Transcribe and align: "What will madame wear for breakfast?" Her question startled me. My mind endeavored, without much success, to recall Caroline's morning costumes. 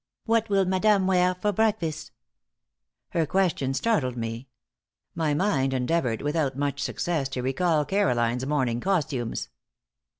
"What 0.25 0.49
will 0.49 0.65
madame 0.65 1.05
wear 1.05 1.35
for 1.35 1.51
breakfast?" 1.51 2.09
Her 3.09 3.27
question 3.27 3.75
startled 3.75 4.17
me. 4.17 4.47
My 5.13 5.35
mind 5.35 5.75
endeavored, 5.75 6.23
without 6.23 6.57
much 6.57 6.79
success, 6.81 7.29
to 7.29 7.43
recall 7.43 7.85
Caroline's 7.85 8.47
morning 8.47 8.79
costumes. 8.79 9.49